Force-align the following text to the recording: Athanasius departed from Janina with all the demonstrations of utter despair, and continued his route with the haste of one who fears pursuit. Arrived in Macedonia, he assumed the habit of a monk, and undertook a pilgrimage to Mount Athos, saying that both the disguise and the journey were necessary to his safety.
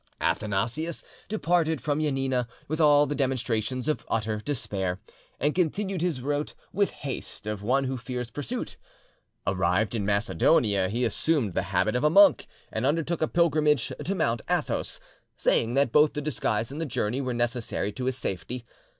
Athanasius 0.19 1.03
departed 1.29 1.79
from 1.79 2.01
Janina 2.01 2.47
with 2.67 2.81
all 2.81 3.05
the 3.05 3.13
demonstrations 3.13 3.87
of 3.87 4.03
utter 4.07 4.39
despair, 4.39 4.99
and 5.39 5.53
continued 5.53 6.01
his 6.01 6.21
route 6.23 6.55
with 6.73 6.89
the 6.89 6.95
haste 6.95 7.45
of 7.45 7.61
one 7.61 7.83
who 7.83 7.97
fears 7.97 8.31
pursuit. 8.31 8.77
Arrived 9.45 9.93
in 9.93 10.03
Macedonia, 10.03 10.89
he 10.89 11.05
assumed 11.05 11.53
the 11.53 11.61
habit 11.69 11.95
of 11.95 12.03
a 12.03 12.09
monk, 12.09 12.47
and 12.71 12.83
undertook 12.83 13.21
a 13.21 13.27
pilgrimage 13.27 13.93
to 14.03 14.15
Mount 14.15 14.41
Athos, 14.49 14.99
saying 15.37 15.75
that 15.75 15.91
both 15.91 16.13
the 16.13 16.21
disguise 16.23 16.71
and 16.71 16.81
the 16.81 16.87
journey 16.87 17.21
were 17.21 17.35
necessary 17.35 17.91
to 17.91 18.05
his 18.05 18.17
safety. 18.17 18.65